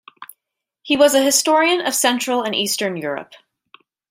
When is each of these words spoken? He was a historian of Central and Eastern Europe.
He 0.81 0.97
was 0.97 1.13
a 1.13 1.21
historian 1.23 1.79
of 1.85 1.93
Central 1.93 2.41
and 2.41 2.55
Eastern 2.55 2.97
Europe. 2.97 3.33